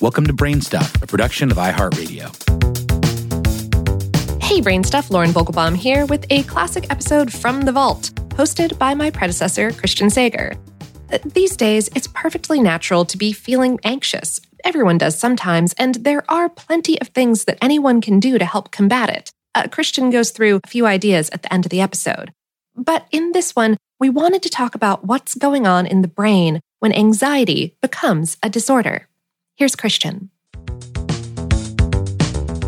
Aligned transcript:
Welcome 0.00 0.26
to 0.28 0.32
BrainStuff, 0.32 1.02
a 1.02 1.06
production 1.06 1.50
of 1.50 1.58
iHeartRadio. 1.58 2.32
Hey, 4.42 4.62
BrainStuff, 4.62 5.10
Lauren 5.10 5.30
Vogelbaum 5.30 5.76
here 5.76 6.06
with 6.06 6.24
a 6.30 6.42
classic 6.44 6.86
episode 6.88 7.30
from 7.30 7.60
The 7.60 7.72
Vault, 7.72 8.10
hosted 8.30 8.78
by 8.78 8.94
my 8.94 9.10
predecessor, 9.10 9.72
Christian 9.72 10.08
Sager. 10.08 10.54
Uh, 11.12 11.18
these 11.34 11.54
days, 11.54 11.90
it's 11.94 12.06
perfectly 12.06 12.62
natural 12.62 13.04
to 13.04 13.18
be 13.18 13.30
feeling 13.34 13.78
anxious. 13.84 14.40
Everyone 14.64 14.96
does 14.96 15.18
sometimes, 15.18 15.74
and 15.74 15.96
there 15.96 16.24
are 16.30 16.48
plenty 16.48 16.98
of 17.02 17.08
things 17.08 17.44
that 17.44 17.58
anyone 17.60 18.00
can 18.00 18.20
do 18.20 18.38
to 18.38 18.44
help 18.46 18.70
combat 18.70 19.10
it. 19.10 19.30
Uh, 19.54 19.68
Christian 19.68 20.08
goes 20.08 20.30
through 20.30 20.60
a 20.64 20.68
few 20.68 20.86
ideas 20.86 21.28
at 21.34 21.42
the 21.42 21.52
end 21.52 21.66
of 21.66 21.70
the 21.70 21.82
episode. 21.82 22.32
But 22.74 23.06
in 23.10 23.32
this 23.32 23.54
one, 23.54 23.76
we 23.98 24.08
wanted 24.08 24.42
to 24.44 24.48
talk 24.48 24.74
about 24.74 25.04
what's 25.04 25.34
going 25.34 25.66
on 25.66 25.84
in 25.84 26.00
the 26.00 26.08
brain 26.08 26.60
when 26.78 26.94
anxiety 26.94 27.76
becomes 27.82 28.38
a 28.42 28.48
disorder. 28.48 29.06
Here's 29.60 29.76
Christian. 29.76 30.30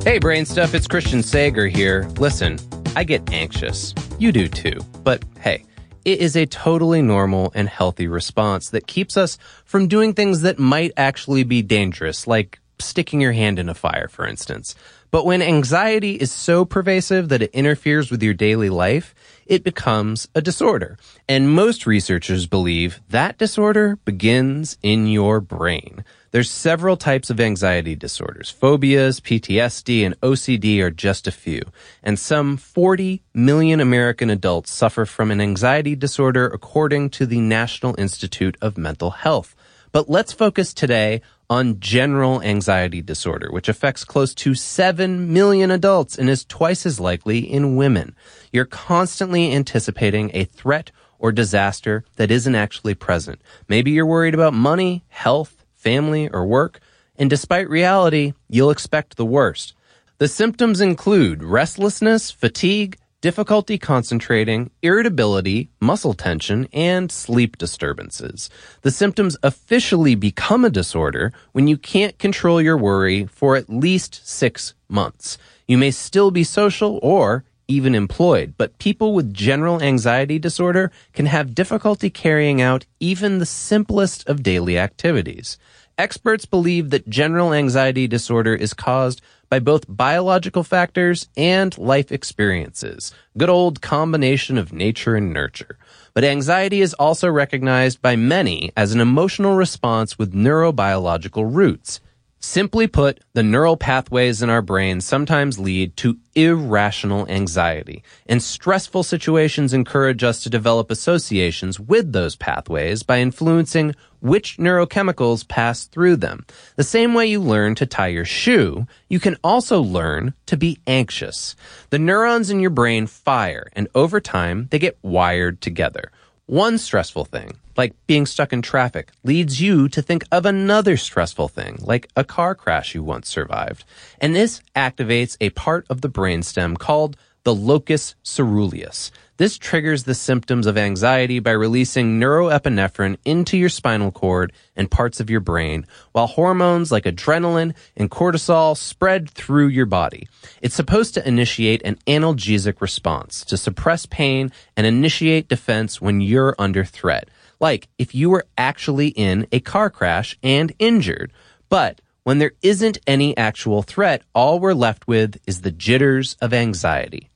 Hey, 0.04 0.20
BrainStuff, 0.20 0.74
it's 0.74 0.86
Christian 0.86 1.22
Sager 1.22 1.66
here. 1.66 2.06
Listen, 2.18 2.58
I 2.94 3.04
get 3.04 3.32
anxious. 3.32 3.94
You 4.18 4.30
do 4.30 4.46
too. 4.46 4.78
But 5.02 5.24
hey, 5.40 5.64
it 6.04 6.18
is 6.18 6.36
a 6.36 6.44
totally 6.44 7.00
normal 7.00 7.50
and 7.54 7.66
healthy 7.66 8.08
response 8.08 8.68
that 8.68 8.86
keeps 8.86 9.16
us 9.16 9.38
from 9.64 9.88
doing 9.88 10.12
things 10.12 10.42
that 10.42 10.58
might 10.58 10.92
actually 10.98 11.44
be 11.44 11.62
dangerous, 11.62 12.26
like 12.26 12.60
sticking 12.78 13.22
your 13.22 13.32
hand 13.32 13.58
in 13.58 13.70
a 13.70 13.74
fire, 13.74 14.08
for 14.08 14.26
instance. 14.26 14.74
But 15.10 15.24
when 15.24 15.40
anxiety 15.40 16.16
is 16.16 16.30
so 16.30 16.66
pervasive 16.66 17.30
that 17.30 17.40
it 17.40 17.54
interferes 17.54 18.10
with 18.10 18.22
your 18.22 18.34
daily 18.34 18.68
life, 18.68 19.14
it 19.46 19.64
becomes 19.64 20.28
a 20.34 20.42
disorder. 20.42 20.98
And 21.26 21.54
most 21.54 21.86
researchers 21.86 22.46
believe 22.46 23.00
that 23.08 23.38
disorder 23.38 23.96
begins 24.04 24.76
in 24.82 25.06
your 25.06 25.40
brain. 25.40 26.04
There's 26.32 26.50
several 26.50 26.96
types 26.96 27.28
of 27.28 27.40
anxiety 27.40 27.94
disorders. 27.94 28.48
Phobias, 28.48 29.20
PTSD, 29.20 30.06
and 30.06 30.18
OCD 30.22 30.80
are 30.80 30.90
just 30.90 31.26
a 31.26 31.30
few. 31.30 31.60
And 32.02 32.18
some 32.18 32.56
40 32.56 33.22
million 33.34 33.80
American 33.80 34.30
adults 34.30 34.72
suffer 34.72 35.04
from 35.04 35.30
an 35.30 35.42
anxiety 35.42 35.94
disorder 35.94 36.46
according 36.46 37.10
to 37.10 37.26
the 37.26 37.38
National 37.38 37.94
Institute 37.98 38.56
of 38.62 38.78
Mental 38.78 39.10
Health. 39.10 39.54
But 39.92 40.08
let's 40.08 40.32
focus 40.32 40.72
today 40.72 41.20
on 41.50 41.80
general 41.80 42.40
anxiety 42.40 43.02
disorder, 43.02 43.52
which 43.52 43.68
affects 43.68 44.02
close 44.02 44.34
to 44.36 44.54
7 44.54 45.34
million 45.34 45.70
adults 45.70 46.16
and 46.16 46.30
is 46.30 46.46
twice 46.46 46.86
as 46.86 46.98
likely 46.98 47.40
in 47.40 47.76
women. 47.76 48.16
You're 48.50 48.64
constantly 48.64 49.52
anticipating 49.52 50.30
a 50.32 50.44
threat 50.44 50.92
or 51.18 51.30
disaster 51.30 52.04
that 52.16 52.30
isn't 52.30 52.54
actually 52.54 52.94
present. 52.94 53.38
Maybe 53.68 53.90
you're 53.90 54.06
worried 54.06 54.32
about 54.32 54.54
money, 54.54 55.04
health, 55.08 55.61
family, 55.82 56.28
or 56.28 56.46
work, 56.46 56.80
and 57.16 57.28
despite 57.28 57.68
reality, 57.68 58.32
you'll 58.48 58.70
expect 58.70 59.16
the 59.16 59.26
worst. 59.26 59.74
The 60.18 60.28
symptoms 60.28 60.80
include 60.80 61.42
restlessness, 61.42 62.30
fatigue, 62.30 62.96
difficulty 63.20 63.78
concentrating, 63.78 64.70
irritability, 64.82 65.70
muscle 65.80 66.12
tension, 66.12 66.68
and 66.72 67.10
sleep 67.10 67.56
disturbances. 67.56 68.50
The 68.82 68.90
symptoms 68.90 69.36
officially 69.42 70.14
become 70.14 70.64
a 70.64 70.70
disorder 70.70 71.32
when 71.52 71.68
you 71.68 71.78
can't 71.78 72.18
control 72.18 72.60
your 72.60 72.76
worry 72.76 73.26
for 73.26 73.56
at 73.56 73.70
least 73.70 74.26
six 74.26 74.74
months. 74.88 75.38
You 75.68 75.78
may 75.78 75.92
still 75.92 76.30
be 76.30 76.44
social 76.44 76.98
or 77.02 77.44
even 77.72 77.94
employed, 77.94 78.54
but 78.56 78.78
people 78.78 79.14
with 79.14 79.32
general 79.34 79.82
anxiety 79.82 80.38
disorder 80.38 80.92
can 81.12 81.26
have 81.26 81.54
difficulty 81.54 82.10
carrying 82.10 82.60
out 82.60 82.84
even 83.00 83.38
the 83.38 83.46
simplest 83.46 84.28
of 84.28 84.42
daily 84.42 84.78
activities. 84.78 85.58
Experts 85.98 86.46
believe 86.46 86.90
that 86.90 87.08
general 87.08 87.52
anxiety 87.52 88.06
disorder 88.06 88.54
is 88.54 88.74
caused 88.74 89.20
by 89.48 89.58
both 89.58 89.84
biological 89.88 90.64
factors 90.64 91.28
and 91.36 91.76
life 91.76 92.10
experiences. 92.10 93.12
Good 93.36 93.50
old 93.50 93.82
combination 93.82 94.56
of 94.56 94.72
nature 94.72 95.14
and 95.14 95.32
nurture. 95.32 95.76
But 96.14 96.24
anxiety 96.24 96.80
is 96.80 96.94
also 96.94 97.28
recognized 97.28 98.00
by 98.00 98.16
many 98.16 98.72
as 98.76 98.92
an 98.92 99.00
emotional 99.00 99.54
response 99.54 100.18
with 100.18 100.34
neurobiological 100.34 101.54
roots. 101.54 102.00
Simply 102.44 102.88
put, 102.88 103.20
the 103.34 103.44
neural 103.44 103.76
pathways 103.76 104.42
in 104.42 104.50
our 104.50 104.62
brain 104.62 105.00
sometimes 105.00 105.60
lead 105.60 105.96
to 105.98 106.18
irrational 106.34 107.24
anxiety, 107.28 108.02
and 108.26 108.42
stressful 108.42 109.04
situations 109.04 109.72
encourage 109.72 110.24
us 110.24 110.42
to 110.42 110.50
develop 110.50 110.90
associations 110.90 111.78
with 111.78 112.10
those 112.10 112.34
pathways 112.34 113.04
by 113.04 113.20
influencing 113.20 113.94
which 114.18 114.56
neurochemicals 114.56 115.46
pass 115.46 115.84
through 115.84 116.16
them. 116.16 116.44
The 116.74 116.82
same 116.82 117.14
way 117.14 117.26
you 117.26 117.40
learn 117.40 117.76
to 117.76 117.86
tie 117.86 118.08
your 118.08 118.24
shoe, 118.24 118.88
you 119.08 119.20
can 119.20 119.36
also 119.44 119.80
learn 119.80 120.34
to 120.46 120.56
be 120.56 120.80
anxious. 120.84 121.54
The 121.90 122.00
neurons 122.00 122.50
in 122.50 122.58
your 122.58 122.70
brain 122.70 123.06
fire, 123.06 123.68
and 123.72 123.86
over 123.94 124.20
time, 124.20 124.66
they 124.72 124.80
get 124.80 124.98
wired 125.00 125.60
together. 125.60 126.10
One 126.52 126.76
stressful 126.76 127.24
thing, 127.24 127.52
like 127.78 127.94
being 128.06 128.26
stuck 128.26 128.52
in 128.52 128.60
traffic, 128.60 129.08
leads 129.24 129.62
you 129.62 129.88
to 129.88 130.02
think 130.02 130.22
of 130.30 130.44
another 130.44 130.98
stressful 130.98 131.48
thing, 131.48 131.78
like 131.80 132.10
a 132.14 132.24
car 132.24 132.54
crash 132.54 132.94
you 132.94 133.02
once 133.02 133.30
survived. 133.30 133.86
And 134.20 134.36
this 134.36 134.60
activates 134.76 135.38
a 135.40 135.48
part 135.48 135.86
of 135.88 136.02
the 136.02 136.10
brainstem 136.10 136.76
called 136.76 137.16
the 137.44 137.54
locus 137.54 138.14
ceruleus. 138.22 139.10
This 139.38 139.58
triggers 139.58 140.04
the 140.04 140.14
symptoms 140.14 140.66
of 140.66 140.78
anxiety 140.78 141.40
by 141.40 141.50
releasing 141.50 142.20
neuroepinephrine 142.20 143.16
into 143.24 143.56
your 143.56 143.70
spinal 143.70 144.12
cord 144.12 144.52
and 144.76 144.90
parts 144.90 145.18
of 145.18 145.30
your 145.30 145.40
brain, 145.40 145.84
while 146.12 146.28
hormones 146.28 146.92
like 146.92 147.04
adrenaline 147.04 147.74
and 147.96 148.10
cortisol 148.10 148.76
spread 148.76 149.28
through 149.28 149.66
your 149.66 149.86
body. 149.86 150.28
It's 150.60 150.76
supposed 150.76 151.14
to 151.14 151.26
initiate 151.26 151.82
an 151.84 151.96
analgesic 152.06 152.80
response 152.80 153.44
to 153.46 153.56
suppress 153.56 154.06
pain 154.06 154.52
and 154.76 154.86
initiate 154.86 155.48
defense 155.48 156.00
when 156.00 156.20
you're 156.20 156.54
under 156.58 156.84
threat. 156.84 157.28
Like 157.58 157.88
if 157.98 158.14
you 158.14 158.30
were 158.30 158.46
actually 158.56 159.08
in 159.08 159.48
a 159.50 159.58
car 159.58 159.90
crash 159.90 160.38
and 160.42 160.72
injured. 160.78 161.32
But 161.68 162.00
when 162.22 162.38
there 162.38 162.52
isn't 162.62 162.98
any 163.08 163.36
actual 163.36 163.82
threat, 163.82 164.22
all 164.34 164.60
we're 164.60 164.74
left 164.74 165.08
with 165.08 165.40
is 165.48 165.62
the 165.62 165.72
jitters 165.72 166.36
of 166.40 166.52
anxiety. 166.52 167.31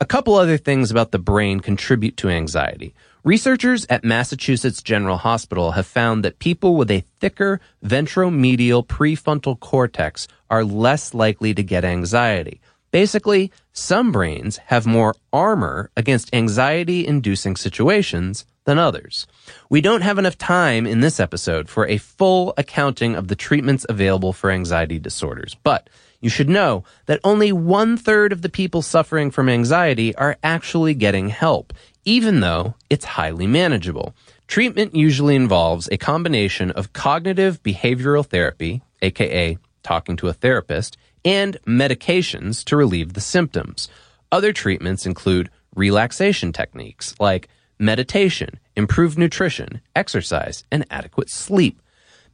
A 0.00 0.04
couple 0.04 0.34
other 0.34 0.58
things 0.58 0.90
about 0.90 1.12
the 1.12 1.20
brain 1.20 1.60
contribute 1.60 2.16
to 2.16 2.28
anxiety. 2.28 2.94
Researchers 3.22 3.86
at 3.88 4.02
Massachusetts 4.02 4.82
General 4.82 5.18
Hospital 5.18 5.72
have 5.72 5.86
found 5.86 6.24
that 6.24 6.40
people 6.40 6.76
with 6.76 6.90
a 6.90 7.04
thicker 7.20 7.60
ventromedial 7.84 8.84
prefrontal 8.84 9.58
cortex 9.58 10.26
are 10.50 10.64
less 10.64 11.14
likely 11.14 11.54
to 11.54 11.62
get 11.62 11.84
anxiety. 11.84 12.60
Basically, 12.90 13.52
some 13.72 14.10
brains 14.10 14.56
have 14.66 14.84
more 14.84 15.14
armor 15.32 15.90
against 15.96 16.34
anxiety 16.34 17.06
inducing 17.06 17.54
situations 17.54 18.44
than 18.64 18.78
others. 18.78 19.28
We 19.70 19.80
don't 19.80 20.02
have 20.02 20.18
enough 20.18 20.38
time 20.38 20.86
in 20.86 21.00
this 21.00 21.20
episode 21.20 21.68
for 21.68 21.86
a 21.86 21.98
full 21.98 22.52
accounting 22.56 23.14
of 23.14 23.28
the 23.28 23.36
treatments 23.36 23.86
available 23.88 24.32
for 24.32 24.50
anxiety 24.50 24.98
disorders, 24.98 25.56
but 25.62 25.88
you 26.24 26.30
should 26.30 26.48
know 26.48 26.84
that 27.04 27.20
only 27.22 27.52
one 27.52 27.98
third 27.98 28.32
of 28.32 28.40
the 28.40 28.48
people 28.48 28.80
suffering 28.80 29.30
from 29.30 29.46
anxiety 29.46 30.14
are 30.14 30.38
actually 30.42 30.94
getting 30.94 31.28
help, 31.28 31.74
even 32.06 32.40
though 32.40 32.74
it's 32.88 33.04
highly 33.04 33.46
manageable. 33.46 34.14
Treatment 34.46 34.94
usually 34.94 35.36
involves 35.36 35.86
a 35.92 35.98
combination 35.98 36.70
of 36.70 36.94
cognitive 36.94 37.62
behavioral 37.62 38.24
therapy, 38.24 38.80
aka 39.02 39.58
talking 39.82 40.16
to 40.16 40.28
a 40.28 40.32
therapist, 40.32 40.96
and 41.26 41.58
medications 41.66 42.64
to 42.64 42.74
relieve 42.74 43.12
the 43.12 43.20
symptoms. 43.20 43.90
Other 44.32 44.54
treatments 44.54 45.04
include 45.04 45.50
relaxation 45.74 46.52
techniques 46.52 47.14
like 47.20 47.48
meditation, 47.78 48.58
improved 48.74 49.18
nutrition, 49.18 49.82
exercise, 49.94 50.64
and 50.72 50.86
adequate 50.90 51.28
sleep. 51.28 51.82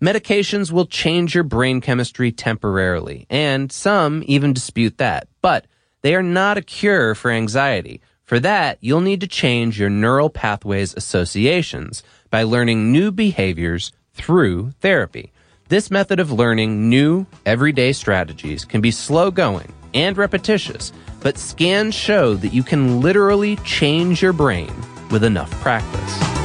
Medications 0.01 0.73
will 0.73 0.87
change 0.87 1.35
your 1.35 1.45
brain 1.45 1.83
chemistry 1.83 2.33
temporarily, 2.33 3.27
and 3.29 3.71
some 3.71 4.23
even 4.25 4.55
dispute 4.55 4.97
that, 4.97 5.29
but 5.43 5.67
they 6.01 6.15
are 6.15 6.23
not 6.23 6.57
a 6.57 6.63
cure 6.63 7.15
for 7.15 7.31
anxiety. 7.31 8.01
For 8.25 8.41
that, 8.41 8.79
you'll 8.81 9.03
need 9.03 9.21
to 9.21 9.27
change 9.27 9.79
your 9.79 9.91
neural 9.91 10.31
pathways 10.31 10.95
associations 10.95 12.03
by 12.31 12.45
learning 12.45 12.91
new 12.91 13.13
behaviors 13.13 13.93
through 14.15 14.71
therapy. 14.81 15.33
This 15.69 15.91
method 15.91 16.19
of 16.19 16.33
learning 16.33 16.89
new, 16.89 17.27
everyday 17.45 17.93
strategies 17.93 18.65
can 18.65 18.81
be 18.81 18.91
slow 18.91 19.31
going 19.31 19.71
and 19.93 20.17
repetitious, 20.17 20.93
but 21.21 21.37
scans 21.37 21.95
show 21.95 22.35
that 22.37 22.55
you 22.55 22.63
can 22.63 23.03
literally 23.03 23.57
change 23.57 24.23
your 24.23 24.33
brain 24.33 24.73
with 25.11 25.25
enough 25.25 25.51
practice. 25.61 26.40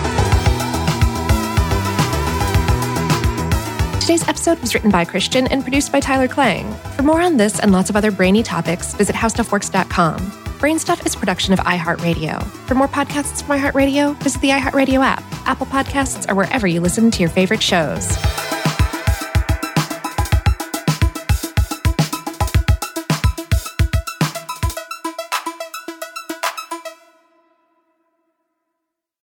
Episode 4.45 4.61
was 4.61 4.75
written 4.75 4.91
by 4.91 5.03
Christian 5.03 5.47
and 5.47 5.63
produced 5.63 5.91
by 5.91 5.99
Tyler 5.99 6.27
Klang. 6.27 6.71
For 6.95 7.01
more 7.01 7.19
on 7.19 7.35
this 7.35 7.59
and 7.59 7.71
lots 7.71 7.89
of 7.89 7.95
other 7.95 8.11
brainy 8.11 8.43
topics, 8.43 8.93
visit 8.93 9.15
howstuffworks.com. 9.15 10.19
BrainStuff 10.59 11.03
is 11.03 11.15
production 11.15 11.51
of 11.51 11.59
iHeartRadio. 11.61 12.43
For 12.67 12.75
more 12.75 12.87
podcasts 12.87 13.41
from 13.41 13.57
iHeartRadio, 13.57 14.15
visit 14.21 14.41
the 14.41 14.49
iHeartRadio 14.49 15.03
app, 15.03 15.23
Apple 15.47 15.65
Podcasts, 15.65 16.29
or 16.29 16.35
wherever 16.35 16.67
you 16.67 16.79
listen 16.79 17.09
to 17.09 17.21
your 17.21 17.29
favorite 17.29 17.63
shows. 17.63 18.05